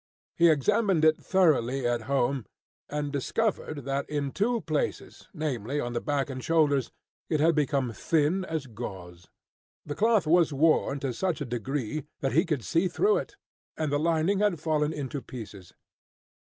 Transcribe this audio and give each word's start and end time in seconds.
He 0.35 0.49
examined 0.49 1.05
it 1.05 1.17
thoroughly 1.21 1.85
at 1.87 2.01
home, 2.09 2.47
and 2.89 3.11
discovered 3.13 3.85
that 3.85 4.09
in 4.09 4.31
two 4.31 4.61
places, 4.61 5.27
namely, 5.31 5.79
on 5.79 5.93
the 5.93 6.01
back 6.01 6.27
and 6.27 6.43
shoulders, 6.43 6.89
it 7.29 7.39
had 7.39 7.53
become 7.53 7.93
thin 7.93 8.43
as 8.45 8.65
gauze. 8.65 9.27
The 9.85 9.93
cloth 9.93 10.25
was 10.25 10.51
worn 10.51 10.99
to 11.01 11.13
such 11.13 11.39
a 11.39 11.45
degree 11.45 12.03
that 12.21 12.31
he 12.33 12.45
could 12.45 12.63
see 12.65 12.87
through 12.87 13.17
it, 13.17 13.35
and 13.77 13.91
the 13.91 13.99
lining 13.99 14.39
had 14.39 14.59
fallen 14.59 14.91
into 14.91 15.21
pieces. 15.21 15.75